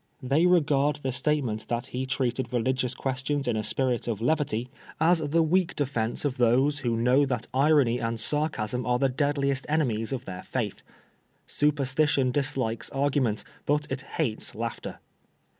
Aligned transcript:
They 0.23 0.47
regard 0.47 1.01
the 1.03 1.11
state 1.11 1.43
ment 1.43 1.67
that 1.67 1.85
he 1.93 2.07
treated 2.07 2.51
religious 2.51 2.95
questions 2.95 3.47
in 3.47 3.55
a 3.55 3.61
spirit 3.61 4.07
of 4.07 4.19
levity 4.19 4.71
as 4.99 5.19
20 5.19 5.27
PRISONER 5.27 5.27
FOR 5.27 5.27
BLASPHEMY. 5.27 5.29
the 5.37 5.43
weak 5.43 5.75
defence 5.75 6.25
of 6.25 6.37
those 6.37 6.79
who 6.79 6.97
know 6.97 7.23
that 7.27 7.45
irony 7.53 7.99
and 7.99 8.17
Barcasm 8.17 8.83
are 8.87 8.97
the 8.97 9.09
deadliest 9.09 9.67
enemies 9.69 10.11
of 10.11 10.25
their 10.25 10.41
faith. 10.41 10.81
Superstition 11.45 12.31
dislikes 12.31 12.89
arga 12.89 13.21
ment, 13.21 13.43
but 13.67 13.85
it 13.91 14.01
hates 14.17 14.55
laughter. 14.55 14.97